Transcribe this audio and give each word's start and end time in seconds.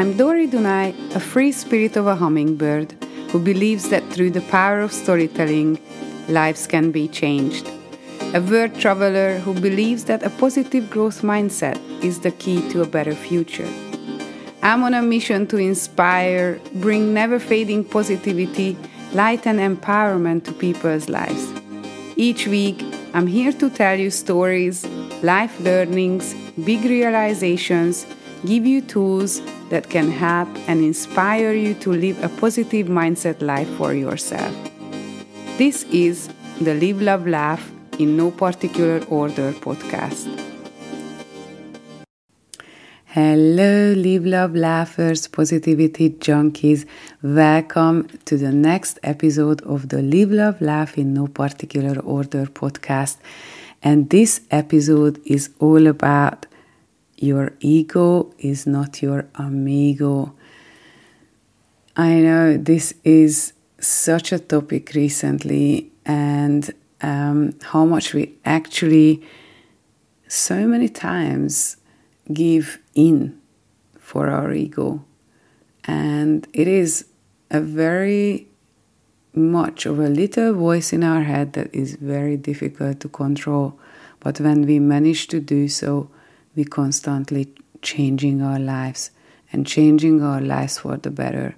I'm 0.00 0.16
Dori 0.16 0.48
Dunai, 0.48 0.94
a 1.14 1.20
free 1.20 1.52
spirit 1.52 1.94
of 1.94 2.06
a 2.06 2.16
hummingbird 2.16 2.92
who 3.28 3.38
believes 3.38 3.90
that 3.90 4.02
through 4.10 4.30
the 4.30 4.40
power 4.40 4.80
of 4.80 4.94
storytelling, 4.94 5.78
lives 6.26 6.66
can 6.66 6.90
be 6.90 7.06
changed. 7.06 7.68
A 8.32 8.40
word 8.40 8.74
traveler 8.76 9.40
who 9.40 9.52
believes 9.52 10.04
that 10.04 10.22
a 10.22 10.30
positive 10.30 10.88
growth 10.88 11.20
mindset 11.20 11.78
is 12.02 12.20
the 12.20 12.30
key 12.30 12.66
to 12.70 12.80
a 12.80 12.86
better 12.86 13.14
future. 13.14 13.68
I'm 14.62 14.84
on 14.84 14.94
a 14.94 15.02
mission 15.02 15.46
to 15.48 15.58
inspire, 15.58 16.58
bring 16.76 17.12
never 17.12 17.38
fading 17.38 17.84
positivity, 17.84 18.78
light, 19.12 19.46
and 19.46 19.58
empowerment 19.60 20.44
to 20.44 20.54
people's 20.54 21.10
lives. 21.10 21.46
Each 22.16 22.46
week, 22.46 22.82
I'm 23.12 23.26
here 23.26 23.52
to 23.52 23.68
tell 23.68 23.98
you 24.00 24.10
stories, 24.10 24.86
life 25.22 25.60
learnings, 25.60 26.32
big 26.64 26.84
realizations, 26.84 28.06
give 28.44 28.66
you 28.66 28.80
tools 28.80 29.42
that 29.68 29.90
can 29.90 30.10
help 30.10 30.48
and 30.68 30.82
inspire 30.82 31.52
you 31.52 31.74
to 31.74 31.92
live 31.92 32.22
a 32.24 32.28
positive 32.28 32.86
mindset 32.86 33.40
life 33.42 33.68
for 33.76 33.92
yourself. 33.92 34.54
This 35.58 35.84
is 35.84 36.28
the 36.60 36.74
Live, 36.74 37.02
Love, 37.02 37.26
Laugh 37.26 37.70
in 37.98 38.16
No 38.16 38.30
Particular 38.30 39.04
Order 39.08 39.52
podcast. 39.52 40.26
Hello, 43.04 43.92
Live, 43.92 44.24
Love, 44.24 44.54
Laughers, 44.54 45.26
Positivity 45.26 46.10
Junkies. 46.10 46.86
Welcome 47.22 48.08
to 48.24 48.38
the 48.38 48.52
next 48.52 48.98
episode 49.02 49.60
of 49.62 49.88
the 49.88 50.00
Live, 50.00 50.30
Love, 50.30 50.60
Laugh 50.60 50.96
in 50.96 51.12
No 51.12 51.26
Particular 51.26 52.00
Order 52.00 52.46
podcast. 52.46 53.16
And 53.82 54.08
this 54.10 54.42
episode 54.50 55.20
is 55.26 55.50
all 55.58 55.86
about 55.86 56.46
your 57.20 57.52
ego 57.60 58.34
is 58.38 58.66
not 58.66 59.02
your 59.02 59.26
amigo. 59.34 60.34
I 61.94 62.14
know 62.20 62.56
this 62.56 62.94
is 63.04 63.52
such 63.78 64.32
a 64.32 64.38
topic 64.38 64.92
recently, 64.94 65.92
and 66.06 66.72
um, 67.02 67.54
how 67.62 67.84
much 67.84 68.14
we 68.14 68.34
actually 68.44 69.22
so 70.28 70.66
many 70.66 70.88
times 70.88 71.76
give 72.32 72.78
in 72.94 73.38
for 73.98 74.30
our 74.30 74.52
ego. 74.52 75.04
And 75.84 76.48
it 76.54 76.68
is 76.68 77.04
a 77.50 77.60
very 77.60 78.46
much 79.34 79.84
of 79.84 79.98
a 79.98 80.08
little 80.08 80.54
voice 80.54 80.92
in 80.92 81.04
our 81.04 81.22
head 81.22 81.52
that 81.52 81.74
is 81.74 81.96
very 81.96 82.36
difficult 82.38 83.00
to 83.00 83.08
control. 83.08 83.78
But 84.20 84.40
when 84.40 84.66
we 84.66 84.78
manage 84.78 85.28
to 85.28 85.40
do 85.40 85.68
so, 85.68 86.10
we 86.54 86.64
constantly 86.64 87.52
changing 87.82 88.42
our 88.42 88.58
lives 88.58 89.10
and 89.52 89.66
changing 89.66 90.22
our 90.22 90.40
lives 90.40 90.78
for 90.78 90.96
the 90.96 91.10
better. 91.10 91.56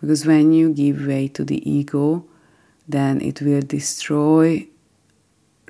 Because 0.00 0.26
when 0.26 0.52
you 0.52 0.72
give 0.72 1.06
way 1.06 1.28
to 1.28 1.44
the 1.44 1.68
ego, 1.68 2.24
then 2.88 3.20
it 3.20 3.42
will 3.42 3.62
destroy 3.62 4.66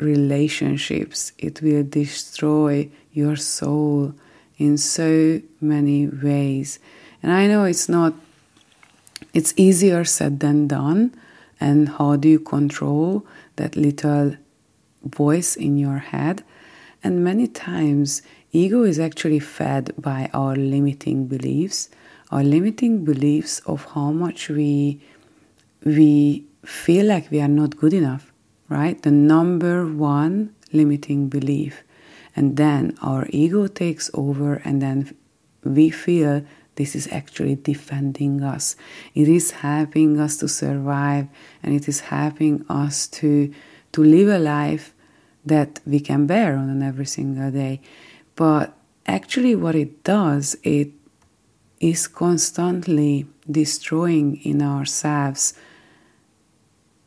relationships, 0.00 1.33
it 1.39 1.62
will 1.62 1.83
destroy 1.83 2.89
your 3.12 3.37
soul 3.37 4.12
in 4.59 4.77
so 4.77 5.41
many 5.61 6.06
ways. 6.06 6.78
And 7.22 7.33
I 7.33 7.47
know 7.47 7.64
it's 7.64 7.89
not, 7.89 8.14
it's 9.33 9.55
easier 9.56 10.05
said 10.05 10.41
than 10.41 10.69
done. 10.69 11.14
And 11.59 11.89
how 11.89 12.17
do 12.17 12.28
you 12.28 12.39
control 12.39 13.27
that 13.56 13.77
little 13.77 14.37
voice 15.03 15.56
in 15.56 15.78
your 15.78 15.98
head? 15.98 16.44
And 17.03 17.25
many 17.25 17.47
times 17.47 18.20
Ego 18.56 18.84
is 18.84 18.98
actually 18.98 19.38
fed 19.38 19.92
by 19.98 20.30
our 20.32 20.56
limiting 20.56 21.26
beliefs, 21.26 21.90
our 22.30 22.42
limiting 22.42 23.04
beliefs 23.04 23.60
of 23.66 23.84
how 23.92 24.10
much 24.10 24.48
we 24.48 24.98
we 25.84 26.46
feel 26.64 27.04
like 27.04 27.30
we 27.30 27.38
are 27.38 27.54
not 27.62 27.76
good 27.76 27.92
enough, 27.92 28.32
right? 28.70 29.03
The 29.03 29.10
number 29.10 29.86
one 29.86 30.54
limiting 30.72 31.28
belief. 31.28 31.84
And 32.34 32.56
then 32.56 32.97
our 33.03 33.26
ego 33.28 33.66
takes 33.66 34.10
over, 34.14 34.54
and 34.64 34.81
then 34.81 35.14
we 35.62 35.91
feel 35.91 36.42
this 36.76 36.97
is 36.97 37.06
actually 37.12 37.56
defending 37.56 38.42
us. 38.42 38.75
It 39.14 39.28
is 39.28 39.50
helping 39.50 40.19
us 40.19 40.38
to 40.38 40.48
survive, 40.48 41.28
and 41.62 41.75
it 41.75 41.88
is 41.88 42.00
helping 42.00 42.64
us 42.70 43.06
to, 43.19 43.52
to 43.92 44.02
live 44.02 44.28
a 44.28 44.38
life 44.38 44.94
that 45.44 45.81
we 45.86 46.00
can 46.00 46.26
bear 46.26 46.56
on 46.56 46.82
every 46.82 47.06
single 47.06 47.50
day. 47.50 47.81
But 48.36 48.74
actually, 49.06 49.56
what 49.56 49.74
it 49.74 50.04
does, 50.04 50.56
it 50.62 50.91
is 51.80 52.06
constantly 52.06 53.26
destroying 53.50 54.36
in 54.44 54.62
ourselves 54.62 55.54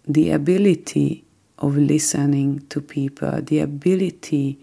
the 0.07 0.31
ability 0.31 1.23
of 1.59 1.77
listening 1.77 2.65
to 2.69 2.81
people, 2.81 3.41
the 3.41 3.59
ability 3.59 4.59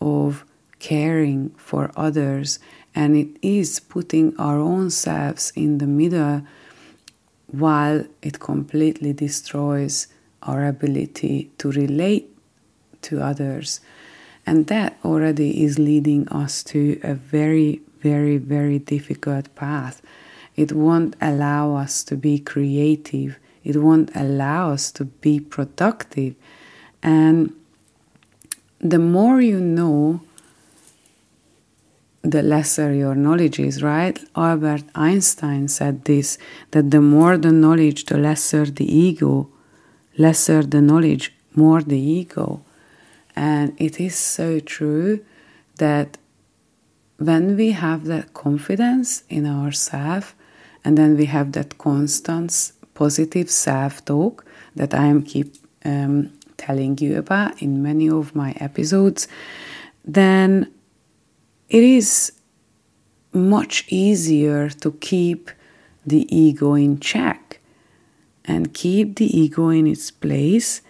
of 0.00 0.44
caring 0.78 1.50
for 1.56 1.90
others, 1.96 2.58
and 2.94 3.16
it 3.16 3.28
is 3.40 3.80
putting 3.80 4.36
our 4.36 4.58
own 4.58 4.90
selves 4.90 5.52
in 5.56 5.78
the 5.78 5.86
middle 5.86 6.42
while 7.46 8.04
it 8.22 8.40
completely 8.40 9.12
destroys 9.12 10.06
our 10.42 10.66
ability 10.66 11.50
to 11.58 11.70
relate 11.70 12.28
to 13.02 13.20
others. 13.20 13.80
And 14.46 14.66
that 14.66 14.98
already 15.04 15.62
is 15.62 15.78
leading 15.78 16.28
us 16.28 16.62
to 16.64 17.00
a 17.02 17.14
very, 17.14 17.82
very, 18.00 18.38
very 18.38 18.78
difficult 18.78 19.54
path. 19.54 20.02
It 20.56 20.72
won't 20.72 21.14
allow 21.20 21.76
us 21.76 22.02
to 22.04 22.16
be 22.16 22.38
creative, 22.38 23.38
it 23.62 23.76
won't 23.76 24.10
allow 24.14 24.72
us 24.72 24.90
to 24.92 25.04
be 25.04 25.38
productive. 25.40 26.34
And 27.02 27.54
the 28.80 28.98
more 28.98 29.40
you 29.40 29.60
know, 29.60 30.22
the 32.22 32.42
lesser 32.42 32.92
your 32.92 33.14
knowledge 33.14 33.58
is, 33.58 33.82
right? 33.82 34.18
Albert 34.36 34.84
Einstein 34.94 35.68
said 35.68 36.04
this 36.04 36.38
that 36.72 36.90
the 36.90 37.00
more 37.00 37.36
the 37.38 37.52
knowledge, 37.52 38.06
the 38.06 38.18
lesser 38.18 38.66
the 38.66 38.84
ego, 38.84 39.48
lesser 40.18 40.62
the 40.62 40.80
knowledge, 40.80 41.32
more 41.54 41.82
the 41.82 41.98
ego. 41.98 42.62
And 43.36 43.74
it 43.80 44.00
is 44.00 44.16
so 44.16 44.60
true 44.60 45.24
that 45.76 46.18
when 47.18 47.56
we 47.56 47.72
have 47.72 48.04
that 48.06 48.34
confidence 48.34 49.24
in 49.28 49.46
ourselves, 49.46 50.34
and 50.84 50.96
then 50.96 51.16
we 51.16 51.26
have 51.26 51.52
that 51.52 51.78
constant 51.78 52.72
positive 52.94 53.50
self 53.50 54.04
talk 54.04 54.44
that 54.74 54.94
I 54.94 55.06
am 55.06 55.22
keep 55.22 55.54
um, 55.84 56.32
telling 56.56 56.98
you 56.98 57.18
about 57.18 57.60
in 57.62 57.82
many 57.82 58.08
of 58.08 58.34
my 58.34 58.52
episodes, 58.60 59.28
then 60.04 60.72
it 61.68 61.82
is 61.82 62.32
much 63.32 63.84
easier 63.88 64.68
to 64.68 64.92
keep 64.92 65.50
the 66.04 66.26
ego 66.34 66.74
in 66.74 66.98
check 66.98 67.60
and 68.44 68.74
keep 68.74 69.16
the 69.16 69.38
ego 69.38 69.68
in 69.68 69.86
its 69.86 70.10
place 70.10 70.82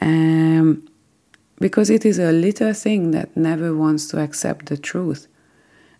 um, 0.00 0.87
because 1.60 1.90
it 1.90 2.04
is 2.04 2.18
a 2.18 2.32
little 2.32 2.72
thing 2.72 3.10
that 3.10 3.36
never 3.36 3.74
wants 3.74 4.08
to 4.08 4.20
accept 4.20 4.66
the 4.66 4.76
truth. 4.76 5.26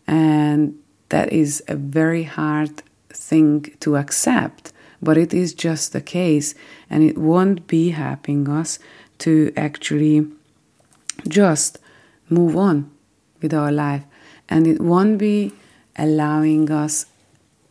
And 0.07 0.79
that 1.09 1.33
is 1.33 1.63
a 1.69 1.77
very 1.77 2.25
hard 2.25 2.83
thing 3.11 3.63
to 3.81 3.97
accept, 3.97 4.73
but 5.03 5.17
it 5.17 5.33
is 5.35 5.55
just 5.55 5.93
the 5.93 6.01
case, 6.01 6.55
and 6.91 7.03
it 7.03 7.19
won't 7.19 7.67
be 7.67 7.91
helping 7.91 8.49
us 8.49 8.79
to 9.19 9.53
actually 9.57 10.27
just 11.27 11.79
move 12.29 12.57
on 12.57 12.91
with 13.43 13.53
our 13.55 13.73
life, 13.73 14.05
and 14.49 14.67
it 14.67 14.81
won't 14.81 15.19
be 15.19 15.53
allowing 15.97 16.71
us 16.71 17.07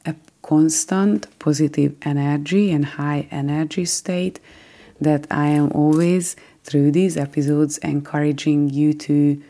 a 0.05 0.15
constant 0.41 1.27
positive 1.39 1.95
energy 2.01 2.71
and 2.71 2.85
high 2.85 3.27
energy 3.31 3.85
state 3.85 4.39
that 4.99 5.27
I 5.29 5.47
am 5.47 5.71
always 5.71 6.35
through 6.67 6.91
these 6.91 7.15
episodes 7.15 7.77
encouraging 7.77 8.69
you 8.69 8.93
to 8.93 9.41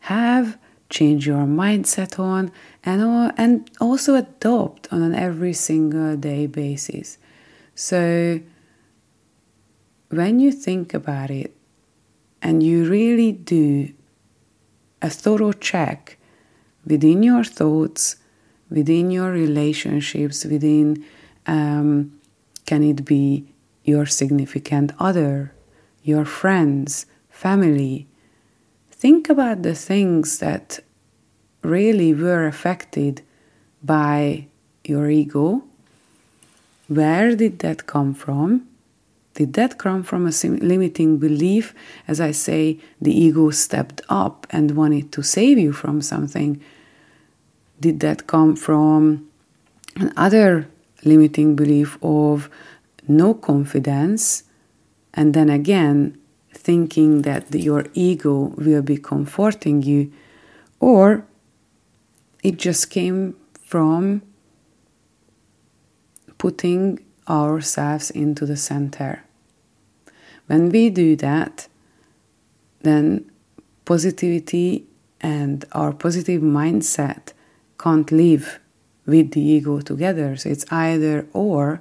have 0.00 0.58
change 0.90 1.26
your 1.26 1.46
mindset 1.46 2.18
on 2.18 2.50
and 2.84 3.00
and 3.36 3.70
also 3.80 4.16
adopt 4.16 4.92
on 4.92 5.00
an 5.02 5.14
every 5.14 5.52
single 5.52 6.16
day 6.16 6.46
basis. 6.46 7.16
So 7.74 8.40
when 10.10 10.40
you 10.40 10.50
think 10.50 10.92
about 10.92 11.30
it 11.30 11.56
and 12.42 12.62
you 12.62 12.88
really 12.88 13.32
do 13.32 13.92
a 15.00 15.08
thorough 15.08 15.52
check 15.52 16.18
within 16.84 17.22
your 17.22 17.44
thoughts 17.44 18.16
within 18.68 19.10
your 19.10 19.30
relationships 19.30 20.44
within 20.44 21.04
um, 21.46 22.12
can 22.66 22.82
it 22.82 23.04
be 23.04 23.46
your 23.84 24.06
significant 24.06 24.92
other 24.98 25.53
your 26.04 26.24
friends, 26.24 27.06
family. 27.30 28.06
Think 28.92 29.28
about 29.28 29.62
the 29.62 29.74
things 29.74 30.38
that 30.38 30.78
really 31.62 32.14
were 32.14 32.46
affected 32.46 33.22
by 33.82 34.46
your 34.84 35.10
ego? 35.10 35.64
Where 36.88 37.34
did 37.34 37.58
that 37.60 37.86
come 37.86 38.14
from? 38.14 38.68
Did 39.34 39.54
that 39.54 39.78
come 39.78 40.02
from 40.02 40.26
a 40.26 40.32
limiting 40.44 41.18
belief? 41.18 41.74
As 42.06 42.20
I 42.20 42.30
say, 42.30 42.78
the 43.00 43.12
ego 43.12 43.50
stepped 43.50 44.00
up 44.08 44.46
and 44.50 44.76
wanted 44.76 45.10
to 45.12 45.22
save 45.22 45.58
you 45.58 45.72
from 45.72 46.02
something. 46.02 46.60
Did 47.80 48.00
that 48.00 48.26
come 48.26 48.54
from 48.54 49.28
another 49.96 50.68
limiting 51.04 51.56
belief 51.56 51.98
of 52.02 52.48
no 53.08 53.34
confidence? 53.34 54.44
And 55.14 55.32
then 55.32 55.48
again, 55.48 56.18
thinking 56.52 57.22
that 57.22 57.54
your 57.54 57.86
ego 57.94 58.52
will 58.56 58.82
be 58.82 58.96
comforting 58.96 59.82
you, 59.82 60.12
or 60.80 61.26
it 62.42 62.58
just 62.58 62.90
came 62.90 63.36
from 63.64 64.22
putting 66.36 66.98
ourselves 67.28 68.10
into 68.10 68.44
the 68.44 68.56
center. 68.56 69.24
When 70.46 70.68
we 70.68 70.90
do 70.90 71.16
that, 71.16 71.68
then 72.82 73.30
positivity 73.84 74.84
and 75.20 75.64
our 75.72 75.92
positive 75.92 76.42
mindset 76.42 77.32
can't 77.78 78.10
live 78.12 78.60
with 79.06 79.32
the 79.32 79.40
ego 79.40 79.80
together. 79.80 80.36
So 80.36 80.50
it's 80.50 80.70
either 80.70 81.26
or, 81.32 81.80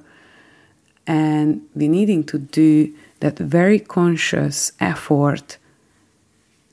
and 1.06 1.62
we 1.75 1.88
needing 1.88 2.24
to 2.25 2.38
do 2.38 2.94
that 3.23 3.39
very 3.39 3.79
conscious 3.79 4.73
effort 4.81 5.57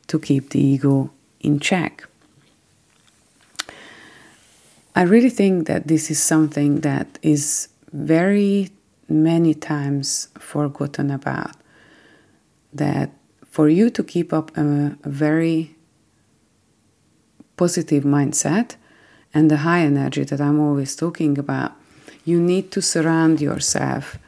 to 0.08 0.18
keep 0.18 0.50
the 0.50 0.60
ego 0.60 1.08
in 1.38 1.60
check. 1.60 2.08
I 4.96 5.02
really 5.02 5.30
think 5.30 5.68
that 5.68 5.86
this 5.86 6.10
is 6.10 6.20
something 6.20 6.80
that 6.80 7.20
is 7.22 7.68
very 7.92 8.70
many 9.08 9.54
times 9.54 10.26
forgotten 10.40 11.12
about. 11.12 11.54
That 12.72 13.10
for 13.48 13.68
you 13.68 13.88
to 13.90 14.02
keep 14.02 14.32
up 14.32 14.50
a, 14.56 14.96
a 15.04 15.08
very 15.08 15.76
positive 17.56 18.02
mindset 18.02 18.74
and 19.32 19.48
the 19.48 19.58
high 19.58 19.82
energy 19.82 20.24
that 20.24 20.40
I'm 20.40 20.58
always 20.58 20.96
talking 20.96 21.38
about, 21.38 21.72
you 22.24 22.40
need 22.42 22.72
to 22.72 22.82
surround 22.82 23.40
yourself 23.40 24.18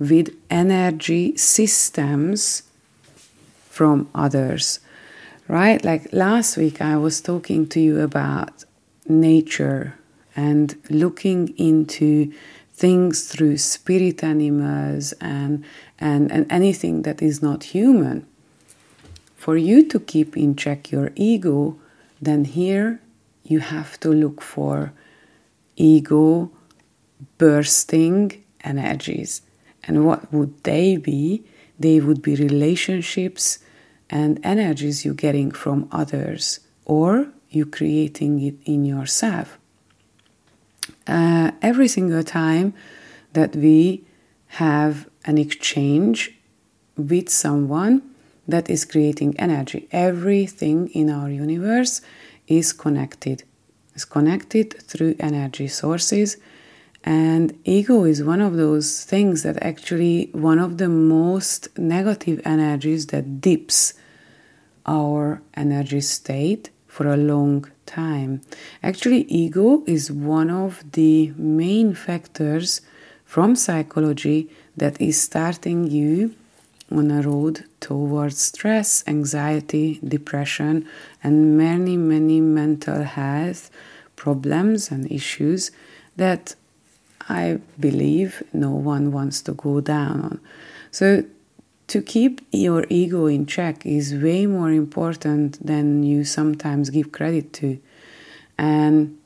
with 0.00 0.34
energy 0.48 1.36
systems 1.36 2.64
from 3.68 4.08
others, 4.14 4.80
right? 5.46 5.84
Like 5.84 6.12
last 6.12 6.56
week, 6.56 6.80
I 6.80 6.96
was 6.96 7.20
talking 7.20 7.68
to 7.68 7.80
you 7.80 8.00
about 8.00 8.64
nature 9.06 9.94
and 10.34 10.74
looking 10.88 11.48
into 11.58 12.32
things 12.72 13.28
through 13.28 13.58
spirit 13.58 14.24
animals 14.24 15.12
and, 15.20 15.64
and, 15.98 16.32
and 16.32 16.50
anything 16.50 17.02
that 17.02 17.20
is 17.20 17.42
not 17.42 17.64
human. 17.64 18.26
For 19.36 19.56
you 19.56 19.86
to 19.88 20.00
keep 20.00 20.36
in 20.36 20.56
check 20.56 20.90
your 20.90 21.12
ego, 21.14 21.76
then 22.22 22.44
here 22.46 23.00
you 23.44 23.60
have 23.60 24.00
to 24.00 24.08
look 24.08 24.40
for 24.40 24.92
ego 25.76 26.50
bursting 27.36 28.42
energies. 28.64 29.42
And 29.84 30.06
what 30.06 30.32
would 30.32 30.62
they 30.64 30.96
be? 30.96 31.44
They 31.78 32.00
would 32.00 32.22
be 32.22 32.34
relationships 32.36 33.58
and 34.08 34.40
energies 34.44 35.04
you're 35.04 35.14
getting 35.14 35.50
from 35.50 35.88
others, 35.92 36.60
or 36.84 37.28
you're 37.48 37.66
creating 37.66 38.42
it 38.42 38.56
in 38.64 38.84
yourself 38.84 39.58
uh, 41.06 41.50
every 41.62 41.88
single 41.88 42.22
time 42.22 42.74
that 43.32 43.54
we 43.56 44.04
have 44.46 45.08
an 45.24 45.38
exchange 45.38 46.34
with 46.96 47.28
someone 47.28 48.02
that 48.46 48.68
is 48.68 48.84
creating 48.84 49.38
energy. 49.38 49.88
Everything 49.92 50.88
in 50.88 51.10
our 51.10 51.30
universe 51.30 52.00
is 52.46 52.72
connected. 52.72 53.44
Is 53.94 54.04
connected 54.04 54.80
through 54.82 55.16
energy 55.18 55.68
sources. 55.68 56.36
And 57.04 57.58
ego 57.64 58.04
is 58.04 58.22
one 58.22 58.40
of 58.40 58.56
those 58.56 59.04
things 59.04 59.42
that 59.42 59.62
actually 59.62 60.28
one 60.32 60.58
of 60.58 60.78
the 60.78 60.88
most 60.88 61.68
negative 61.78 62.40
energies 62.44 63.06
that 63.06 63.40
dips 63.40 63.94
our 64.86 65.40
energy 65.54 66.00
state 66.00 66.70
for 66.86 67.06
a 67.06 67.16
long 67.16 67.66
time. 67.86 68.42
Actually, 68.82 69.22
ego 69.22 69.82
is 69.86 70.10
one 70.10 70.50
of 70.50 70.84
the 70.92 71.32
main 71.36 71.94
factors 71.94 72.82
from 73.24 73.54
psychology 73.54 74.50
that 74.76 75.00
is 75.00 75.20
starting 75.20 75.90
you 75.90 76.34
on 76.90 77.10
a 77.10 77.22
road 77.22 77.64
towards 77.78 78.38
stress, 78.38 79.04
anxiety, 79.06 80.00
depression, 80.06 80.86
and 81.22 81.56
many, 81.56 81.96
many 81.96 82.40
mental 82.40 83.04
health 83.04 83.70
problems 84.16 84.90
and 84.90 85.10
issues 85.10 85.70
that 86.16 86.56
I 87.28 87.60
believe 87.78 88.42
no 88.52 88.70
one 88.70 89.12
wants 89.12 89.42
to 89.42 89.52
go 89.52 89.80
down 89.80 90.20
on. 90.22 90.40
So, 90.90 91.24
to 91.88 92.00
keep 92.00 92.40
your 92.52 92.86
ego 92.88 93.26
in 93.26 93.46
check 93.46 93.84
is 93.84 94.14
way 94.14 94.46
more 94.46 94.70
important 94.70 95.64
than 95.64 96.04
you 96.04 96.22
sometimes 96.22 96.88
give 96.90 97.10
credit 97.10 97.52
to. 97.54 97.80
And 98.56 99.18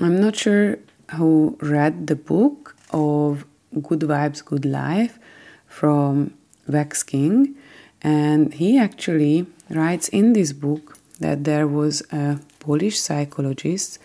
I'm 0.00 0.20
not 0.20 0.36
sure 0.36 0.78
who 1.16 1.58
read 1.60 2.06
the 2.06 2.14
book 2.14 2.76
of 2.92 3.44
Good 3.82 4.00
Vibes, 4.00 4.44
Good 4.44 4.64
Life 4.64 5.18
from 5.66 6.34
Vex 6.68 7.02
King, 7.02 7.56
and 8.00 8.54
he 8.54 8.78
actually 8.78 9.46
writes 9.68 10.08
in 10.08 10.32
this 10.32 10.52
book 10.52 10.98
that 11.18 11.42
there 11.42 11.66
was 11.66 12.02
a 12.12 12.38
Polish 12.60 13.00
psychologist 13.00 13.98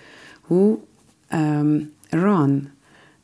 who 0.44 0.82
um, 1.34 1.92
ran 2.14 2.72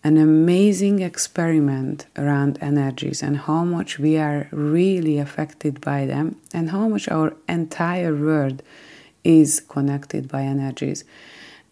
an 0.04 0.18
amazing 0.18 1.02
experiment 1.02 2.06
around 2.18 2.58
energies 2.62 3.22
and 3.22 3.38
how 3.38 3.64
much 3.64 4.00
we 4.00 4.18
are 4.18 4.48
really 4.52 5.18
affected 5.18 5.80
by 5.82 6.06
them 6.06 6.38
and 6.54 6.72
how 6.72 6.88
much 6.88 7.08
our 7.10 7.34
entire 7.48 8.16
world 8.16 8.64
is 9.24 9.60
connected 9.60 10.28
by 10.28 10.42
energies. 10.42 11.04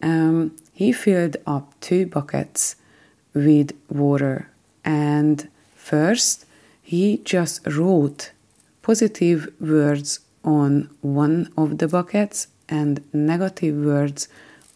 Um, 0.02 0.54
he 0.72 0.92
filled 0.92 1.38
up 1.46 1.72
two 1.80 2.06
buckets 2.06 2.76
with 3.34 3.72
water 3.88 4.48
and 4.84 5.48
first 5.74 6.44
he 6.82 7.18
just 7.24 7.66
wrote 7.66 8.32
positive 8.82 9.52
words 9.58 10.20
on 10.44 10.90
one 11.00 11.50
of 11.56 11.78
the 11.78 11.88
buckets 11.88 12.48
and 12.68 13.02
negative 13.12 13.74
words 13.74 14.28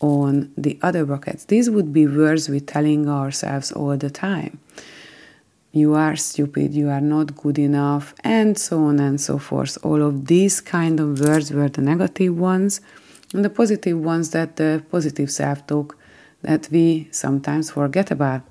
on 0.02 0.52
the 0.59 0.78
other 0.82 1.06
buckets. 1.06 1.47
These 1.47 1.71
would 1.71 1.92
be 1.92 2.06
words 2.06 2.49
we're 2.49 2.61
telling 2.61 3.09
ourselves 3.09 3.73
all 3.73 3.97
the 3.97 4.11
time. 4.11 4.59
You 5.71 5.94
are 5.94 6.16
stupid, 6.16 6.75
you 6.75 6.90
are 6.90 7.00
not 7.00 7.35
good 7.35 7.59
enough, 7.59 8.14
and 8.23 8.59
so 8.59 8.85
on 8.85 9.00
and 9.00 9.18
so 9.18 9.38
forth. 9.38 9.78
All 9.82 10.02
of 10.02 10.26
these 10.26 10.61
kind 10.61 11.00
of 11.00 11.21
words 11.21 11.50
were 11.50 11.71
the 11.71 11.80
negative 11.80 12.37
ones, 12.37 12.82
and 13.32 13.42
the 13.42 13.49
positive 13.49 13.99
ones 13.99 14.30
that 14.30 14.56
the 14.56 14.85
positive 14.90 15.30
self 15.30 15.66
talk 15.66 15.97
that 16.42 16.68
we 16.71 17.09
sometimes 17.11 17.71
forget 17.71 18.11
about. 18.11 18.42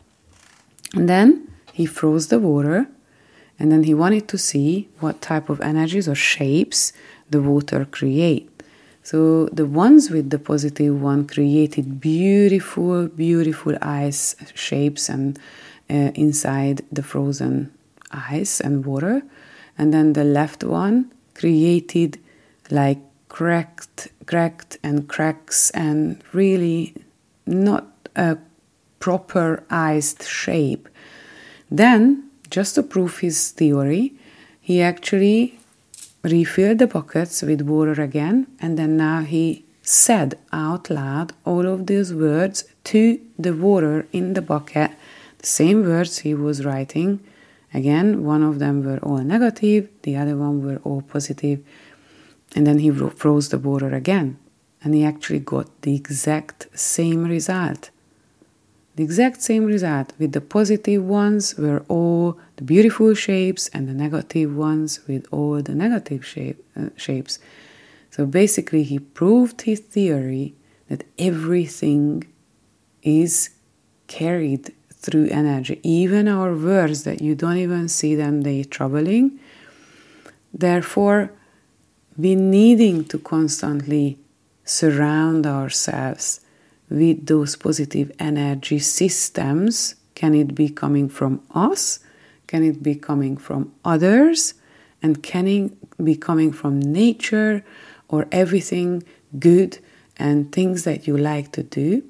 And 0.95 1.07
then 1.07 1.47
he 1.73 1.85
froze 1.85 2.29
the 2.29 2.39
water, 2.39 2.87
and 3.59 3.71
then 3.71 3.83
he 3.83 3.93
wanted 3.93 4.27
to 4.29 4.37
see 4.39 4.89
what 4.99 5.21
type 5.21 5.49
of 5.49 5.61
energies 5.61 6.07
or 6.07 6.15
shapes 6.15 6.93
the 7.29 7.41
water 7.41 7.85
create. 7.85 8.49
So 9.03 9.45
the 9.47 9.65
ones 9.65 10.09
with 10.09 10.29
the 10.29 10.39
positive 10.39 11.01
one 11.01 11.27
created 11.27 11.99
beautiful, 11.99 13.07
beautiful 13.07 13.75
ice 13.81 14.35
shapes 14.53 15.09
and 15.09 15.39
uh, 15.89 16.11
inside 16.15 16.81
the 16.91 17.03
frozen 17.03 17.71
ice 18.11 18.59
and 18.59 18.85
water. 18.85 19.23
And 19.77 19.93
then 19.93 20.13
the 20.13 20.23
left 20.23 20.63
one 20.63 21.11
created 21.33 22.19
like 22.69 22.99
cracked, 23.29 24.09
cracked 24.25 24.77
and 24.83 25.07
cracks 25.07 25.71
and 25.71 26.21
really 26.33 26.93
not 27.45 27.87
a 28.15 28.37
proper 28.99 29.63
iced 29.69 30.27
shape. 30.27 30.87
Then, 31.69 32.29
just 32.49 32.75
to 32.75 32.83
prove 32.83 33.19
his 33.19 33.51
theory, 33.51 34.13
he 34.59 34.81
actually 34.81 35.57
refilled 36.23 36.79
the 36.79 36.87
buckets 36.87 37.41
with 37.41 37.61
water 37.61 38.01
again, 38.01 38.47
and 38.59 38.77
then 38.77 38.97
now 38.97 39.21
he 39.21 39.65
said 39.81 40.37
out 40.51 40.89
loud 40.89 41.33
all 41.45 41.65
of 41.65 41.87
these 41.87 42.13
words 42.13 42.65
to 42.83 43.19
the 43.37 43.53
water 43.53 44.05
in 44.11 44.33
the 44.33 44.41
bucket, 44.41 44.91
the 45.39 45.47
same 45.47 45.83
words 45.83 46.19
he 46.19 46.33
was 46.33 46.63
writing. 46.63 47.19
Again, 47.73 48.23
one 48.23 48.43
of 48.43 48.59
them 48.59 48.83
were 48.83 48.99
all 48.99 49.19
negative, 49.19 49.89
the 50.03 50.15
other 50.15 50.35
one 50.35 50.63
were 50.63 50.79
all 50.83 51.01
positive. 51.01 51.63
And 52.55 52.67
then 52.67 52.79
he 52.79 52.91
froze 52.91 53.49
the 53.49 53.57
water 53.57 53.93
again, 53.95 54.37
and 54.83 54.93
he 54.93 55.03
actually 55.03 55.39
got 55.39 55.81
the 55.81 55.95
exact 55.95 56.67
same 56.77 57.23
result 57.23 57.89
the 58.95 59.03
exact 59.03 59.41
same 59.41 59.65
result 59.65 60.11
with 60.19 60.33
the 60.33 60.41
positive 60.41 61.03
ones 61.03 61.55
were 61.57 61.83
all 61.87 62.37
the 62.57 62.63
beautiful 62.63 63.13
shapes 63.13 63.69
and 63.69 63.87
the 63.87 63.93
negative 63.93 64.55
ones 64.55 64.99
with 65.07 65.25
all 65.31 65.61
the 65.61 65.73
negative 65.73 66.25
shape, 66.25 66.63
uh, 66.75 66.89
shapes. 66.97 67.39
So 68.09 68.25
basically, 68.25 68.83
he 68.83 68.99
proved 68.99 69.61
his 69.61 69.79
theory 69.79 70.55
that 70.89 71.05
everything 71.17 72.25
is 73.01 73.51
carried 74.07 74.73
through 74.93 75.29
energy. 75.29 75.79
Even 75.83 76.27
our 76.27 76.53
words 76.53 77.03
that 77.05 77.21
you 77.21 77.33
don't 77.33 77.57
even 77.57 77.87
see 77.87 78.13
them, 78.13 78.41
they 78.41 78.63
troubling. 78.63 79.39
Therefore, 80.53 81.31
we 82.17 82.35
needing 82.35 83.05
to 83.05 83.17
constantly 83.17 84.19
surround 84.65 85.47
ourselves 85.47 86.41
with 86.91 87.25
those 87.25 87.55
positive 87.55 88.11
energy 88.19 88.77
systems. 88.77 89.95
Can 90.13 90.35
it 90.35 90.53
be 90.53 90.67
coming 90.69 91.07
from 91.07 91.41
us? 91.55 91.99
Can 92.47 92.63
it 92.63 92.83
be 92.83 92.95
coming 92.95 93.37
from 93.37 93.71
others? 93.85 94.53
And 95.01 95.23
can 95.23 95.47
it 95.47 96.03
be 96.03 96.15
coming 96.15 96.51
from 96.51 96.79
nature 96.79 97.63
or 98.09 98.27
everything 98.31 99.03
good 99.39 99.79
and 100.17 100.51
things 100.51 100.83
that 100.83 101.07
you 101.07 101.17
like 101.17 101.53
to 101.53 101.63
do? 101.63 102.03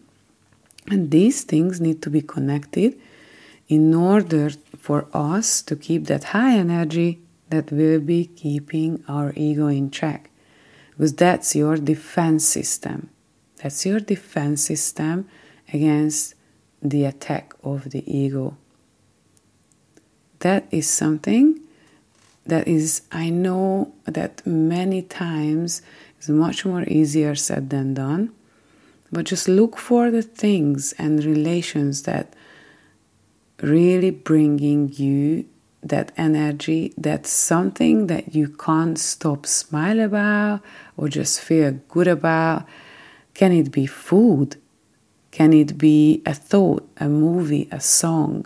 And 0.88 1.11
these 1.11 1.43
things 1.43 1.79
need 1.79 2.01
to 2.01 2.09
be 2.09 2.21
connected 2.21 3.00
in 3.67 3.93
order 3.93 4.50
for 4.77 5.07
us 5.13 5.61
to 5.61 5.75
keep 5.75 6.07
that 6.07 6.23
high 6.35 6.57
energy 6.57 7.19
that 7.50 7.71
will 7.71 8.00
be 8.00 8.25
keeping 8.25 9.03
our 9.07 9.31
ego 9.35 9.67
in 9.67 9.91
check. 9.91 10.31
Because 10.89 11.13
that's 11.13 11.55
your 11.55 11.77
defense 11.77 12.45
system. 12.45 13.11
That's 13.61 13.85
your 13.85 13.99
defense 13.99 14.63
system 14.63 15.27
against 15.71 16.35
the 16.81 17.05
attack 17.05 17.53
of 17.63 17.91
the 17.91 18.03
ego. 18.11 18.57
That 20.39 20.67
is 20.71 20.89
something 20.89 21.59
that 22.45 22.67
is, 22.67 23.03
I 23.11 23.29
know 23.29 23.93
that 24.05 24.45
many 24.47 25.03
times 25.03 25.83
is 26.19 26.29
much 26.29 26.65
more 26.65 26.83
easier 26.83 27.35
said 27.35 27.69
than 27.69 27.93
done. 27.93 28.33
But 29.11 29.25
just 29.25 29.47
look 29.47 29.77
for 29.77 30.09
the 30.09 30.23
things 30.23 30.93
and 30.97 31.23
relations 31.23 32.03
that 32.03 32.33
really 33.61 34.09
bringing 34.09 34.91
you 34.93 35.45
that 35.83 36.11
energy, 36.17 36.93
that 36.97 37.27
something 37.27 38.07
that 38.07 38.33
you 38.33 38.47
can't 38.47 38.97
stop 38.97 39.45
smile 39.45 39.99
about 39.99 40.61
or 40.97 41.09
just 41.09 41.41
feel 41.41 41.79
good 41.89 42.07
about 42.07 42.65
can 43.33 43.51
it 43.51 43.71
be 43.71 43.85
food? 43.85 44.57
Can 45.31 45.53
it 45.53 45.77
be 45.77 46.21
a 46.25 46.33
thought, 46.33 46.88
a 46.97 47.07
movie, 47.07 47.67
a 47.71 47.79
song? 47.79 48.45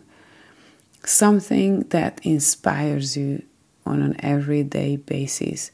Something 1.04 1.82
that 1.90 2.20
inspires 2.24 3.18
you 3.18 3.44
on 3.86 4.02
an 4.02 4.16
everyday 4.20 4.98
basis. 4.98 5.72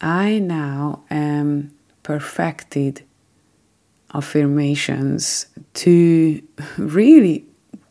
I 0.00 0.38
now 0.38 1.04
am 1.10 1.72
perfected 2.02 3.02
affirmations 4.14 5.46
to 5.74 6.42
really 6.78 7.44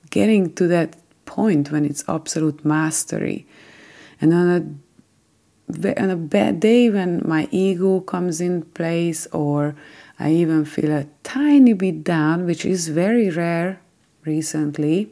getting 0.10 0.54
to 0.54 0.68
that 0.68 0.96
point 1.26 1.72
when 1.72 1.86
it's 1.86 2.04
absolute 2.08 2.64
mastery. 2.66 3.46
And 4.20 4.34
on 4.34 4.50
a 4.50 6.02
on 6.02 6.10
a 6.10 6.18
bad 6.18 6.60
day 6.60 6.90
when 6.90 7.22
my 7.26 7.48
ego 7.50 8.02
comes 8.02 8.42
in 8.42 8.62
place 8.62 9.26
or 9.28 9.74
I 10.22 10.34
even 10.34 10.66
feel 10.66 10.92
a 10.92 11.08
tiny 11.24 11.74
bit 11.74 12.04
down, 12.04 12.46
which 12.46 12.64
is 12.64 12.90
very 12.90 13.32
rare 13.32 13.82
recently. 14.24 15.10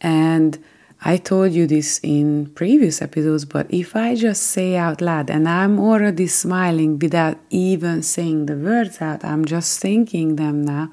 And 0.00 0.58
I 1.04 1.16
told 1.16 1.52
you 1.52 1.68
this 1.68 2.00
in 2.02 2.46
previous 2.54 3.00
episodes, 3.00 3.44
but 3.44 3.72
if 3.72 3.94
I 3.94 4.16
just 4.16 4.42
say 4.42 4.76
out 4.76 5.00
loud 5.00 5.30
and 5.30 5.48
I'm 5.48 5.78
already 5.78 6.26
smiling 6.26 6.98
without 6.98 7.38
even 7.50 8.02
saying 8.02 8.46
the 8.46 8.56
words 8.56 9.00
out, 9.00 9.24
I'm 9.24 9.44
just 9.44 9.78
thinking 9.78 10.34
them 10.36 10.62
now 10.62 10.92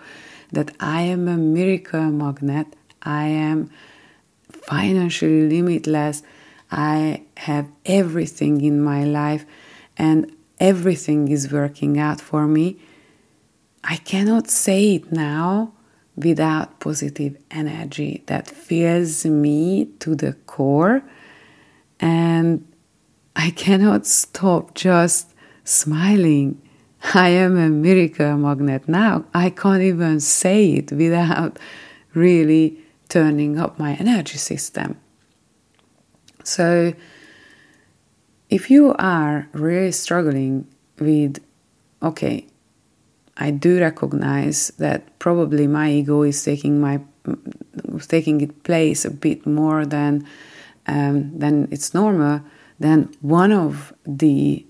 that 0.52 0.72
I 0.80 1.02
am 1.02 1.28
a 1.28 1.38
miracle 1.38 2.12
magnet, 2.12 2.68
I 3.02 3.26
am 3.26 3.72
financially 4.52 5.50
limitless, 5.50 6.22
I 6.72 7.24
have 7.38 7.68
everything 7.86 8.62
in 8.62 8.80
my 8.82 9.06
life, 9.06 9.46
and 9.98 10.32
everything 10.60 11.30
is 11.30 11.52
working 11.52 12.00
out 12.00 12.20
for 12.22 12.48
me, 12.48 12.78
I 13.84 13.98
cannot 13.98 14.50
say 14.50 14.96
it 14.96 15.12
now 15.12 15.74
without 16.16 16.80
positive 16.80 17.38
energy 17.50 18.24
that 18.28 18.48
fills 18.48 19.26
me 19.26 19.86
to 20.00 20.16
the 20.16 20.34
core. 20.46 21.02
And 22.00 22.66
I 23.36 23.52
cannot 23.52 24.06
stop 24.06 24.76
just 24.76 25.34
smiling. 25.64 26.62
I 27.14 27.30
am 27.30 27.58
a 27.58 27.70
miracle 27.70 28.38
magnet 28.38 28.88
now. 28.88 29.26
I 29.34 29.50
can't 29.50 29.82
even 29.82 30.20
say 30.20 30.72
it 30.74 30.92
without 30.92 31.58
really 32.14 32.80
turning 33.08 33.58
up 33.58 33.80
my 33.80 33.94
energy 33.94 34.38
system. 34.38 35.00
So, 36.44 36.94
if 38.50 38.70
you 38.72 38.96
are 38.98 39.48
really 39.54 39.92
struggling 39.92 40.68
with, 41.00 41.40
okay, 42.02 42.46
I 43.38 43.52
do 43.52 43.80
recognize 43.80 44.70
that 44.80 45.18
probably 45.20 45.68
my 45.68 45.92
ego 45.92 46.24
is 46.24 46.44
taking 46.44 46.82
my 46.82 47.00
taking 48.08 48.42
its 48.42 48.54
place 48.64 49.06
a 49.06 49.12
bit 49.12 49.46
more 49.46 49.86
than 49.86 50.26
um, 50.88 51.38
than 51.38 51.68
it's 51.72 51.94
normal. 51.94 52.42
Then 52.80 53.14
one 53.22 53.52
of 53.52 53.94
the 54.06 54.66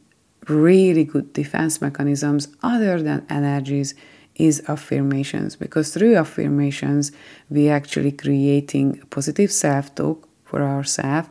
really 0.47 1.03
good 1.03 1.31
defense 1.33 1.81
mechanisms, 1.81 2.47
other 2.61 3.01
than 3.01 3.25
energies, 3.29 3.95
is 4.35 4.61
affirmations. 4.67 5.55
Because 5.55 5.93
through 5.93 6.15
affirmations, 6.15 7.11
we 7.49 7.69
actually 7.69 8.11
creating 8.11 8.99
positive 9.09 9.51
self-talk 9.51 10.27
for 10.43 10.63
ourselves 10.63 11.29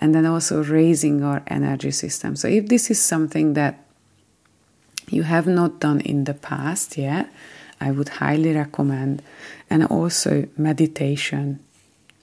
and 0.00 0.14
then 0.14 0.24
also 0.24 0.64
raising 0.64 1.22
our 1.22 1.42
energy 1.46 1.90
system. 1.90 2.34
So, 2.34 2.48
if 2.48 2.66
this 2.66 2.90
is 2.90 2.98
something 2.98 3.52
that 3.52 3.84
you 5.08 5.24
have 5.24 5.46
not 5.46 5.78
done 5.78 6.00
in 6.00 6.24
the 6.24 6.34
past 6.34 6.96
yet, 6.96 7.30
I 7.80 7.90
would 7.90 8.08
highly 8.08 8.54
recommend. 8.54 9.22
And 9.68 9.84
also, 9.84 10.48
meditation. 10.56 11.60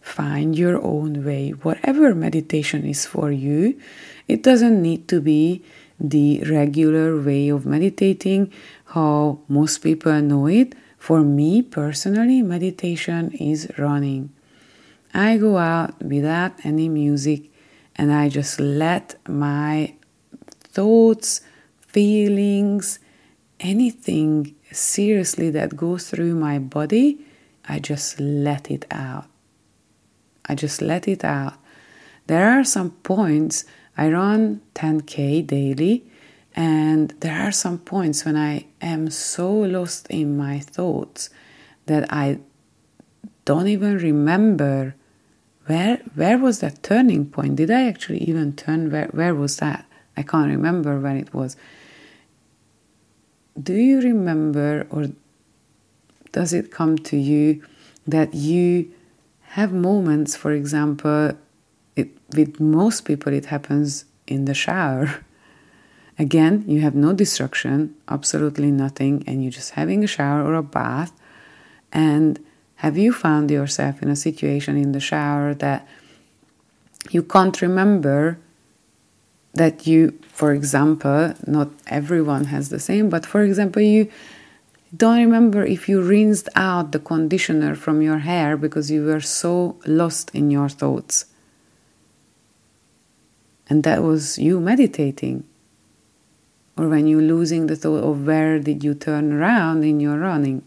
Find 0.01 0.57
your 0.57 0.81
own 0.83 1.23
way, 1.25 1.51
whatever 1.51 2.15
meditation 2.15 2.85
is 2.85 3.05
for 3.05 3.31
you. 3.31 3.79
It 4.27 4.41
doesn't 4.41 4.81
need 4.81 5.07
to 5.09 5.21
be 5.21 5.63
the 5.99 6.43
regular 6.49 7.21
way 7.21 7.49
of 7.49 7.65
meditating, 7.65 8.53
how 8.85 9.39
most 9.47 9.79
people 9.79 10.19
know 10.21 10.47
it. 10.47 10.73
For 10.97 11.21
me 11.21 11.61
personally, 11.61 12.41
meditation 12.41 13.31
is 13.31 13.69
running. 13.77 14.29
I 15.13 15.37
go 15.37 15.57
out 15.57 16.01
without 16.01 16.53
any 16.63 16.87
music 16.89 17.49
and 17.97 18.13
I 18.13 18.29
just 18.29 18.59
let 18.59 19.15
my 19.27 19.95
thoughts, 20.59 21.41
feelings, 21.79 22.99
anything 23.59 24.55
seriously 24.71 25.49
that 25.51 25.75
goes 25.75 26.09
through 26.09 26.35
my 26.35 26.59
body, 26.59 27.25
I 27.67 27.79
just 27.79 28.19
let 28.19 28.69
it 28.69 28.85
out. 28.91 29.25
I 30.45 30.55
just 30.55 30.81
let 30.81 31.07
it 31.07 31.23
out. 31.23 31.55
There 32.27 32.49
are 32.49 32.63
some 32.63 32.91
points, 32.91 33.65
I 33.97 34.09
run 34.09 34.61
10k 34.75 35.47
daily, 35.47 36.05
and 36.55 37.13
there 37.19 37.41
are 37.41 37.51
some 37.51 37.79
points 37.79 38.25
when 38.25 38.35
I 38.35 38.65
am 38.81 39.09
so 39.09 39.51
lost 39.51 40.07
in 40.09 40.37
my 40.37 40.59
thoughts 40.59 41.29
that 41.85 42.11
I 42.11 42.39
don't 43.45 43.67
even 43.67 43.97
remember 43.97 44.95
where 45.67 45.97
where 46.15 46.37
was 46.37 46.59
that 46.59 46.83
turning 46.83 47.25
point? 47.29 47.57
Did 47.57 47.71
I 47.71 47.87
actually 47.87 48.23
even 48.23 48.55
turn? 48.55 48.91
Where 48.91 49.07
where 49.07 49.35
was 49.35 49.57
that? 49.57 49.85
I 50.15 50.23
can't 50.23 50.49
remember 50.49 50.99
when 50.99 51.17
it 51.17 51.33
was. 51.33 51.55
Do 53.61 53.73
you 53.73 54.01
remember, 54.01 54.87
or 54.89 55.07
does 56.31 56.53
it 56.53 56.71
come 56.71 56.97
to 57.09 57.17
you 57.17 57.63
that 58.07 58.33
you 58.33 58.91
have 59.57 59.73
moments, 59.73 60.35
for 60.35 60.51
example, 60.51 61.31
it, 61.95 62.09
with 62.35 62.59
most 62.59 63.05
people 63.05 63.33
it 63.33 63.45
happens 63.45 64.05
in 64.27 64.45
the 64.45 64.53
shower. 64.53 65.25
Again, 66.19 66.63
you 66.67 66.81
have 66.81 66.95
no 66.95 67.13
distraction, 67.13 67.95
absolutely 68.07 68.71
nothing, 68.71 69.23
and 69.27 69.43
you're 69.43 69.51
just 69.51 69.71
having 69.71 70.03
a 70.03 70.07
shower 70.07 70.43
or 70.43 70.55
a 70.55 70.63
bath, 70.63 71.11
and 71.91 72.39
have 72.77 72.97
you 72.97 73.11
found 73.13 73.51
yourself 73.51 74.01
in 74.01 74.09
a 74.09 74.15
situation 74.15 74.77
in 74.77 74.91
the 74.91 74.99
shower 74.99 75.53
that 75.55 75.87
you 77.11 77.23
can't 77.23 77.61
remember 77.61 78.37
that 79.53 79.87
you, 79.87 80.17
for 80.29 80.51
example, 80.53 81.33
not 81.45 81.69
everyone 81.87 82.45
has 82.45 82.69
the 82.69 82.79
same, 82.79 83.09
but 83.09 83.25
for 83.25 83.41
example, 83.41 83.81
you 83.81 84.09
Don't 84.95 85.19
remember 85.19 85.65
if 85.65 85.89
you 85.89 86.01
rinsed 86.01 86.47
out 86.55 86.93
the 86.93 86.99
conditioner 86.99 87.75
from 87.75 88.01
your 88.01 88.19
hair 88.19 88.55
because 88.55 88.89
you 88.89 89.03
were 89.03 89.19
so 89.19 89.75
lost 89.85 90.31
in 90.33 90.49
your 90.49 90.69
thoughts. 90.69 91.25
And 93.69 93.83
that 93.83 94.01
was 94.01 94.37
you 94.37 94.61
meditating. 94.61 95.43
Or 96.77 96.87
when 96.87 97.05
you're 97.07 97.21
losing 97.21 97.67
the 97.67 97.75
thought 97.75 98.03
of 98.03 98.25
where 98.25 98.59
did 98.59 98.81
you 98.81 98.93
turn 98.93 99.33
around 99.33 99.83
in 99.83 99.99
your 99.99 100.17
running. 100.19 100.63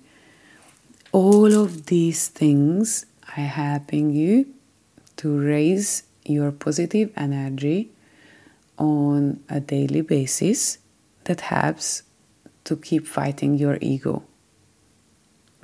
All 1.12 1.54
of 1.54 1.86
these 1.86 2.28
things 2.28 3.06
are 3.36 3.44
helping 3.44 4.10
you 4.10 4.46
to 5.16 5.38
raise 5.38 6.04
your 6.24 6.52
positive 6.52 7.10
energy 7.16 7.90
on 8.78 9.40
a 9.48 9.58
daily 9.60 10.02
basis 10.02 10.78
that 11.24 11.40
helps 11.40 12.02
to 12.64 12.76
keep 12.76 13.06
fighting 13.06 13.54
your 13.54 13.76
ego. 13.80 14.22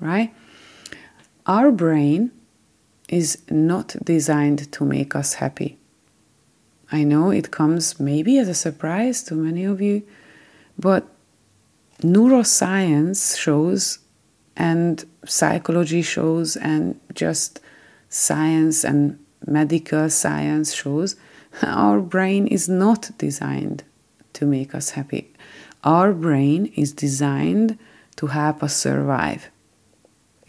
Right? 0.00 0.34
Our 1.46 1.70
brain 1.70 2.32
is 3.08 3.38
not 3.48 3.94
designed 4.04 4.72
to 4.72 4.84
make 4.84 5.14
us 5.14 5.34
happy. 5.34 5.78
I 6.90 7.04
know 7.04 7.30
it 7.30 7.50
comes 7.50 8.00
maybe 8.00 8.38
as 8.38 8.48
a 8.48 8.54
surprise 8.54 9.22
to 9.24 9.34
many 9.34 9.64
of 9.64 9.80
you, 9.80 10.02
but 10.78 11.06
neuroscience 12.02 13.38
shows 13.38 14.00
and 14.56 15.04
psychology 15.24 16.02
shows 16.02 16.56
and 16.56 16.98
just 17.14 17.60
science 18.08 18.84
and 18.84 19.18
medical 19.46 20.08
science 20.08 20.72
shows 20.72 21.16
our 21.62 22.00
brain 22.00 22.46
is 22.46 22.68
not 22.68 23.10
designed 23.18 23.84
to 24.32 24.46
make 24.46 24.74
us 24.74 24.90
happy. 24.90 25.32
Our 25.84 26.12
brain 26.12 26.72
is 26.76 26.92
designed 26.92 27.78
to 28.16 28.26
help 28.28 28.62
us 28.62 28.76
survive. 28.76 29.50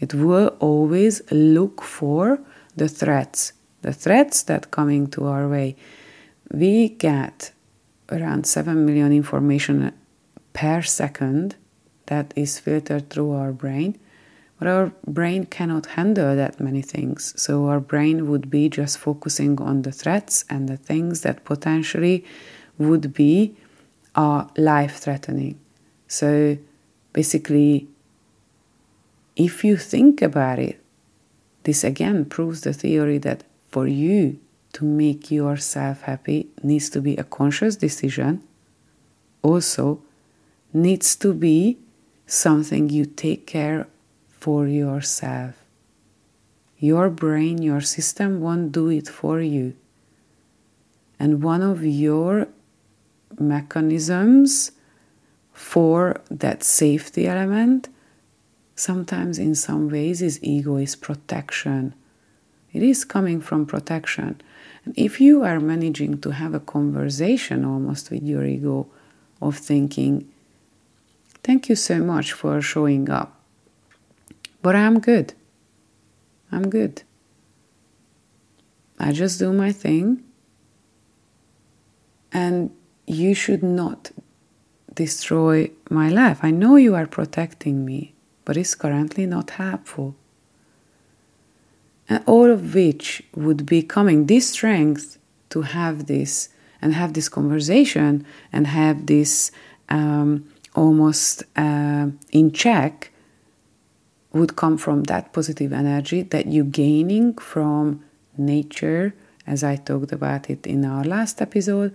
It 0.00 0.14
will 0.14 0.56
always 0.60 1.22
look 1.30 1.82
for 1.82 2.40
the 2.76 2.88
threats, 2.88 3.52
the 3.82 3.92
threats 3.92 4.42
that 4.44 4.70
coming 4.70 5.08
to 5.08 5.26
our 5.26 5.48
way. 5.48 5.76
We 6.50 6.90
get 6.90 7.52
around 8.10 8.46
7 8.46 8.86
million 8.86 9.12
information 9.12 9.92
per 10.52 10.82
second 10.82 11.56
that 12.08 12.32
is 12.36 12.58
filtered 12.58 13.08
through 13.10 13.32
our 13.32 13.52
brain 13.52 13.98
but 14.58 14.66
our 14.66 14.92
brain 15.06 15.46
cannot 15.46 15.86
handle 15.86 16.34
that 16.34 16.58
many 16.58 16.82
things. 16.82 17.32
So 17.40 17.66
our 17.66 17.78
brain 17.78 18.28
would 18.28 18.50
be 18.50 18.68
just 18.68 18.98
focusing 18.98 19.60
on 19.60 19.82
the 19.82 19.92
threats 19.92 20.44
and 20.50 20.68
the 20.68 20.76
things 20.76 21.20
that 21.20 21.44
potentially 21.44 22.24
would 22.76 23.14
be 23.14 23.54
uh, 24.16 24.46
life 24.56 24.96
threatening. 24.96 25.60
So 26.08 26.58
basically, 27.12 27.88
if 29.36 29.64
you 29.64 29.76
think 29.76 30.22
about 30.22 30.58
it, 30.58 30.80
this 31.62 31.84
again 31.84 32.24
proves 32.24 32.62
the 32.62 32.72
theory 32.72 33.18
that 33.18 33.44
for 33.68 33.86
you 33.86 34.40
to 34.72 34.84
make 34.84 35.30
yourself 35.30 36.02
happy 36.02 36.48
needs 36.62 36.90
to 36.90 37.00
be 37.00 37.16
a 37.16 37.24
conscious 37.24 37.76
decision. 37.76 38.42
Also, 39.42 40.02
needs 40.72 41.14
to 41.16 41.32
be 41.32 41.78
something 42.28 42.90
you 42.90 43.06
take 43.06 43.46
care 43.46 43.88
for 44.28 44.68
yourself. 44.68 45.54
Your 46.78 47.08
brain, 47.10 47.60
your 47.62 47.80
system 47.80 48.40
won't 48.40 48.70
do 48.70 48.88
it 48.88 49.08
for 49.08 49.40
you. 49.40 49.74
And 51.18 51.42
one 51.42 51.62
of 51.62 51.84
your 51.84 52.46
mechanisms 53.40 54.72
for 55.52 56.20
that 56.30 56.62
safety 56.62 57.26
element, 57.26 57.88
sometimes 58.76 59.38
in 59.38 59.54
some 59.54 59.88
ways, 59.88 60.22
is 60.22 60.38
ego, 60.42 60.76
is 60.76 60.94
protection. 60.94 61.94
It 62.72 62.82
is 62.82 63.04
coming 63.04 63.40
from 63.40 63.66
protection. 63.66 64.40
And 64.84 64.94
if 64.96 65.20
you 65.20 65.42
are 65.42 65.58
managing 65.58 66.20
to 66.20 66.30
have 66.30 66.54
a 66.54 66.60
conversation 66.60 67.64
almost 67.64 68.10
with 68.10 68.22
your 68.22 68.44
ego 68.44 68.86
of 69.40 69.56
thinking, 69.56 70.30
Thank 71.48 71.70
you 71.70 71.76
so 71.76 72.00
much 72.00 72.34
for 72.34 72.60
showing 72.60 73.08
up. 73.08 73.40
But 74.60 74.76
I'm 74.76 75.00
good. 75.00 75.32
I'm 76.52 76.68
good. 76.68 77.04
I 78.98 79.12
just 79.12 79.38
do 79.38 79.50
my 79.54 79.72
thing. 79.72 80.22
And 82.30 82.70
you 83.06 83.34
should 83.34 83.62
not 83.62 84.10
destroy 84.92 85.70
my 85.88 86.10
life. 86.10 86.40
I 86.42 86.50
know 86.50 86.76
you 86.76 86.94
are 86.94 87.06
protecting 87.06 87.82
me, 87.82 88.12
but 88.44 88.58
it's 88.58 88.74
currently 88.74 89.24
not 89.24 89.48
helpful. 89.52 90.16
And 92.10 92.22
all 92.26 92.50
of 92.50 92.74
which 92.74 93.22
would 93.34 93.64
be 93.64 93.82
coming 93.82 94.26
this 94.26 94.50
strength 94.50 95.16
to 95.48 95.62
have 95.62 96.08
this 96.08 96.50
and 96.82 96.92
have 96.92 97.14
this 97.14 97.30
conversation 97.30 98.26
and 98.52 98.66
have 98.66 99.06
this 99.06 99.50
um, 99.88 100.44
almost 100.74 101.44
uh, 101.56 102.08
in 102.32 102.52
check 102.52 103.10
would 104.32 104.56
come 104.56 104.76
from 104.76 105.04
that 105.04 105.32
positive 105.32 105.72
energy 105.72 106.22
that 106.22 106.46
you're 106.46 106.64
gaining 106.64 107.36
from 107.38 108.04
nature, 108.36 109.14
as 109.46 109.64
I 109.64 109.76
talked 109.76 110.12
about 110.12 110.50
it 110.50 110.66
in 110.66 110.84
our 110.84 111.04
last 111.04 111.40
episode, 111.40 111.94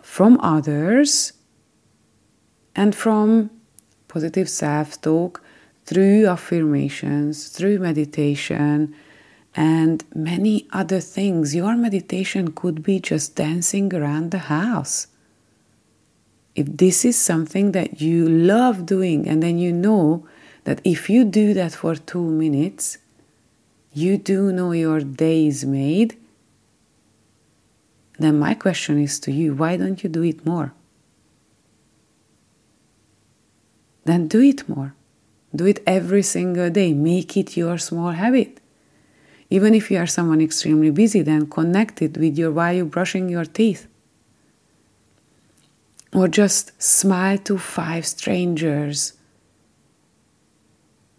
from 0.00 0.38
others, 0.40 1.32
and 2.74 2.94
from 2.94 3.50
positive 4.08 4.48
self 4.48 5.00
talk 5.00 5.42
through 5.84 6.26
affirmations, 6.26 7.48
through 7.48 7.78
meditation, 7.78 8.94
and 9.54 10.04
many 10.14 10.66
other 10.72 11.00
things. 11.00 11.54
Your 11.54 11.76
meditation 11.76 12.52
could 12.52 12.82
be 12.82 13.00
just 13.00 13.36
dancing 13.36 13.94
around 13.94 14.30
the 14.30 14.38
house. 14.38 15.06
If 16.56 16.66
this 16.78 17.04
is 17.04 17.18
something 17.18 17.72
that 17.72 18.00
you 18.00 18.26
love 18.26 18.86
doing, 18.86 19.28
and 19.28 19.42
then 19.42 19.58
you 19.58 19.72
know 19.72 20.26
that 20.64 20.80
if 20.84 21.10
you 21.10 21.24
do 21.24 21.52
that 21.52 21.72
for 21.72 21.94
two 21.94 22.24
minutes, 22.24 22.96
you 23.92 24.16
do 24.16 24.50
know 24.50 24.72
your 24.72 25.00
day 25.00 25.46
is 25.46 25.66
made, 25.66 26.16
then 28.18 28.38
my 28.38 28.54
question 28.54 28.98
is 28.98 29.20
to 29.20 29.30
you 29.30 29.54
why 29.54 29.76
don't 29.76 30.02
you 30.02 30.08
do 30.08 30.22
it 30.22 30.46
more? 30.46 30.72
Then 34.06 34.26
do 34.26 34.40
it 34.40 34.66
more. 34.66 34.94
Do 35.54 35.66
it 35.66 35.82
every 35.86 36.22
single 36.22 36.70
day. 36.70 36.94
Make 36.94 37.36
it 37.36 37.56
your 37.56 37.76
small 37.76 38.12
habit. 38.12 38.60
Even 39.50 39.74
if 39.74 39.90
you 39.90 39.98
are 39.98 40.06
someone 40.06 40.40
extremely 40.40 40.90
busy, 40.90 41.20
then 41.20 41.50
connect 41.50 42.00
it 42.00 42.16
with 42.16 42.38
your 42.38 42.50
while 42.50 42.72
you're 42.72 42.84
brushing 42.86 43.28
your 43.28 43.44
teeth. 43.44 43.88
Or 46.16 46.28
just 46.28 46.72
smile 46.82 47.36
to 47.48 47.58
five 47.58 48.06
strangers. 48.06 49.12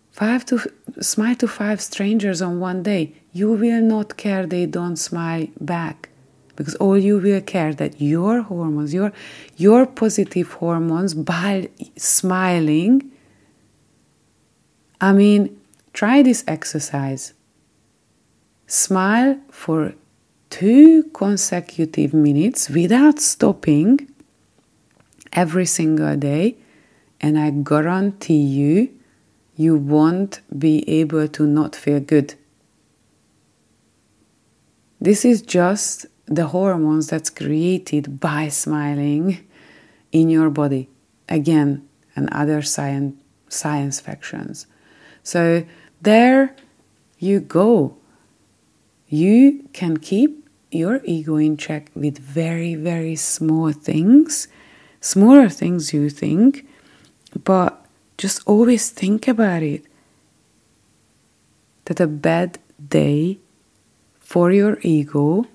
Five 0.09 0.43
to 0.47 0.59
smile 0.99 1.35
to 1.35 1.47
five 1.47 1.79
strangers 1.79 2.41
on 2.41 2.59
one 2.59 2.81
day 2.81 3.13
you 3.31 3.51
will 3.51 3.83
not 3.83 4.17
care 4.17 4.47
they 4.47 4.65
don't 4.65 4.97
smile 4.97 5.47
back. 5.61 6.09
Because 6.55 6.73
all 6.75 6.97
you 6.97 7.19
will 7.19 7.41
care 7.41 7.75
that 7.75 8.01
your 8.01 8.41
hormones 8.41 8.91
your 8.91 9.13
your 9.55 9.85
positive 9.85 10.51
hormones 10.53 11.13
by 11.13 11.69
smiling 11.95 13.11
i 14.99 15.13
mean 15.13 15.41
try 15.93 16.23
this 16.23 16.43
exercise. 16.47 17.33
Smile 18.65 19.39
for 19.51 19.93
two 20.49 21.03
consecutive 21.13 22.13
minutes 22.13 22.69
without 22.69 23.19
stopping 23.19 24.07
every 25.33 25.65
single 25.65 26.15
day 26.15 26.55
and 27.21 27.37
i 27.37 27.49
guarantee 27.49 28.41
you 28.41 28.89
you 29.57 29.75
won't 29.75 30.39
be 30.57 30.87
able 30.87 31.27
to 31.27 31.45
not 31.45 31.75
feel 31.75 31.99
good. 31.99 32.35
This 35.01 35.25
is 35.25 35.41
just 35.41 36.05
the 36.27 36.47
hormones 36.47 37.07
that's 37.07 37.31
created 37.31 38.19
by 38.19 38.49
smiling 38.49 39.45
in 40.11 40.29
your 40.29 40.51
body. 40.51 40.89
Again, 41.27 41.87
and 42.15 42.29
other 42.31 42.61
science, 42.61 43.19
science 43.49 43.99
factions. 43.99 44.67
So 45.23 45.65
there 46.01 46.55
you 47.17 47.39
go. 47.39 47.97
You 49.07 49.67
can 49.73 49.97
keep 49.97 50.47
your 50.71 51.01
ego 51.03 51.37
in 51.37 51.57
check 51.57 51.89
with 51.95 52.19
very, 52.19 52.75
very 52.75 53.15
small 53.15 53.71
things, 53.71 54.47
smaller 55.01 55.49
things 55.49 55.93
you 55.93 56.09
think, 56.09 56.65
but 57.43 57.85
just 58.17 58.41
always 58.45 58.89
think 58.89 59.27
about 59.27 59.63
it 59.63 59.85
that 61.85 61.99
a 61.99 62.07
bad 62.07 62.59
day 62.89 63.37
for 64.19 64.51
your 64.51 64.77
ego 64.81 65.45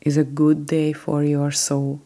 is 0.00 0.16
a 0.16 0.24
good 0.24 0.66
day 0.66 0.92
for 0.92 1.24
your 1.24 1.50
soul. 1.50 2.00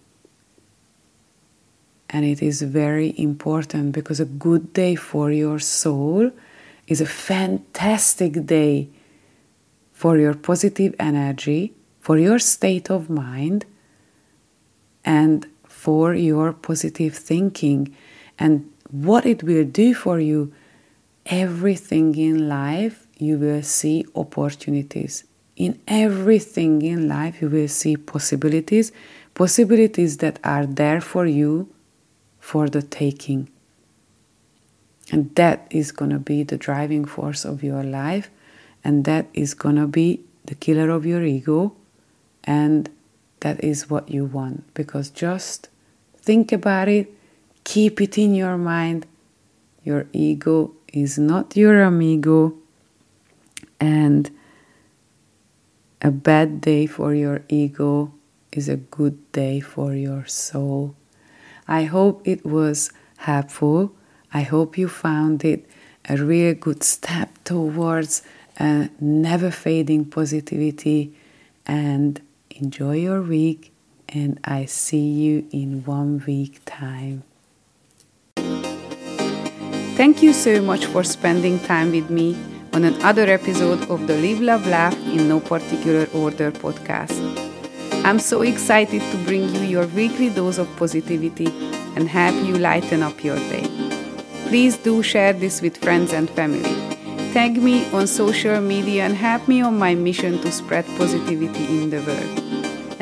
And 2.09 2.25
it 2.25 2.43
is 2.43 2.63
very 2.63 3.15
important 3.19 3.93
because 3.93 4.21
a 4.21 4.25
good 4.25 4.73
day 4.73 4.95
for 4.95 5.31
your 5.31 5.59
soul 5.59 6.31
is 6.87 7.01
a 7.01 7.07
fantastic 7.07 8.47
day 8.47 8.89
for 9.93 10.19
your 10.19 10.35
positive 10.35 10.95
energy, 10.99 11.73
for 12.01 12.19
your 12.19 12.39
state 12.39 12.91
of 12.91 13.11
mind, 13.11 13.65
and 15.05 15.47
for 15.85 16.15
your 16.15 16.55
positive 16.55 17.15
thinking. 17.15 17.95
And 18.39 18.73
what 18.91 19.27
it 19.27 19.43
will 19.43 19.67
do 19.67 19.93
for 19.93 20.19
you, 20.19 20.51
everything 21.27 22.17
in 22.17 22.49
life, 22.49 23.07
you 23.19 23.37
will 23.37 23.63
see 23.63 24.07
opportunities. 24.15 25.25
In 25.57 25.79
everything 25.87 26.81
in 26.81 27.07
life, 27.07 27.43
you 27.43 27.51
will 27.51 27.69
see 27.69 27.99
possibilities, 27.99 28.93
possibilities 29.35 30.17
that 30.19 30.39
are 30.43 30.65
there 30.65 31.03
for 31.03 31.27
you 31.27 31.69
for 32.41 32.71
the 32.71 32.81
taking. 32.81 33.51
And 35.13 35.35
that 35.35 35.67
is 35.69 35.93
going 35.93 36.13
to 36.13 36.19
be 36.19 36.45
the 36.45 36.57
driving 36.57 37.05
force 37.05 37.45
of 37.45 37.63
your 37.63 37.83
life. 37.83 38.31
And 38.83 39.05
that 39.05 39.27
is 39.35 39.53
going 39.53 39.77
to 39.77 39.87
be 39.87 40.25
the 40.47 40.55
killer 40.55 40.89
of 40.89 41.05
your 41.05 41.23
ego. 41.23 41.77
And 42.43 42.89
that 43.41 43.63
is 43.63 43.91
what 43.91 44.11
you 44.11 44.25
want. 44.25 44.73
Because 44.73 45.11
just 45.11 45.69
think 46.25 46.53
about 46.53 46.89
it, 46.89 47.13
keep 47.65 48.01
it 48.01 48.17
in 48.17 48.35
your 48.35 48.57
mind. 48.57 49.07
Your 49.83 50.07
ego 50.13 50.73
is 50.89 51.19
not 51.19 51.57
your 51.57 51.83
amigo. 51.83 52.55
And 53.79 54.31
a 56.01 56.11
bad 56.11 56.63
day 56.63 56.87
for 56.87 57.15
your 57.15 57.43
ego 57.49 58.13
is 58.53 58.69
a 58.69 58.77
good 58.77 59.33
day 59.33 59.61
for 59.61 59.95
your 59.95 60.25
soul. 60.27 60.95
I 61.69 61.85
hope 61.85 62.27
it 62.27 62.45
was 62.47 62.91
helpful. 63.19 63.95
I 64.33 64.43
hope 64.43 64.79
you 64.79 64.89
found 64.89 65.45
it 65.45 65.69
a 66.09 66.17
real 66.17 66.55
good 66.55 66.83
step 66.83 67.31
towards 67.45 68.23
a 68.59 68.89
never 68.99 69.51
fading 69.51 70.07
positivity 70.07 71.15
and 71.67 72.21
enjoy 72.51 72.97
your 72.97 73.21
week 73.21 73.74
and 74.15 74.39
I 74.45 74.65
see 74.65 75.11
you 75.11 75.47
in 75.51 75.85
one 75.85 76.23
week 76.27 76.61
time. 76.65 77.25
Thank 79.97 80.23
you 80.23 80.33
so 80.33 80.63
much 80.63 80.87
for 80.87 81.03
spending 81.03 81.59
time 81.61 81.91
with 81.91 82.11
me 82.11 82.37
on 82.73 82.85
another 82.85 83.25
episode 83.25 83.89
of 83.91 84.07
the 84.07 84.17
Live 84.17 84.41
Love 84.41 84.67
Laugh 84.67 84.97
in 85.07 85.29
No 85.29 85.41
Particular 85.41 86.09
Order 86.15 86.51
podcast. 86.53 87.21
I'm 88.05 88.19
so 88.19 88.43
excited 88.43 89.01
to 89.01 89.17
bring 89.25 89.49
you 89.55 89.61
your 89.61 89.87
weekly 89.89 90.31
dose 90.31 90.59
of 90.59 90.69
positivity 90.77 91.47
and 91.97 92.09
help 92.09 92.35
you 92.47 92.59
lighten 92.59 93.03
up 93.03 93.23
your 93.25 93.37
day. 93.37 93.67
Please 94.49 94.77
do 94.77 95.03
share 95.03 95.33
this 95.33 95.63
with 95.63 95.77
friends 95.79 96.13
and 96.13 96.29
family. 96.31 96.75
Tag 97.33 97.57
me 97.57 97.91
on 97.93 98.07
social 98.07 98.61
media 98.61 99.05
and 99.05 99.15
help 99.15 99.49
me 99.49 99.61
on 99.63 99.79
my 99.79 99.95
mission 99.95 100.41
to 100.43 100.53
spread 100.53 100.85
positivity 100.99 101.65
in 101.67 101.91
the 101.91 102.01
world. 102.03 102.54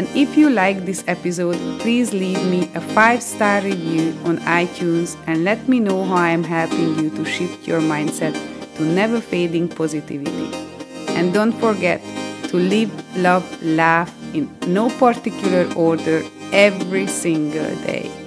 And 0.02 0.16
if 0.16 0.36
you 0.36 0.50
like 0.50 0.84
this 0.84 1.04
episode, 1.06 1.56
please 1.78 2.12
leave 2.12 2.44
me 2.46 2.68
a 2.74 2.80
5 2.80 3.22
star 3.22 3.60
review 3.60 4.18
on 4.24 4.38
iTunes 4.38 5.16
and 5.28 5.44
let 5.44 5.68
me 5.68 5.78
know 5.78 6.02
how 6.04 6.16
I 6.16 6.30
am 6.30 6.42
helping 6.42 6.98
you 6.98 7.08
to 7.10 7.24
shift 7.24 7.68
your 7.68 7.80
mindset 7.80 8.34
to 8.78 8.82
never 8.82 9.20
fading 9.20 9.68
positivity. 9.68 10.50
And 11.10 11.32
don't 11.32 11.52
forget 11.52 12.02
to 12.48 12.56
live, 12.56 12.90
love, 13.16 13.46
laugh 13.62 14.12
in 14.34 14.50
no 14.66 14.90
particular 14.98 15.72
order 15.74 16.24
every 16.50 17.06
single 17.06 17.72
day. 17.86 18.21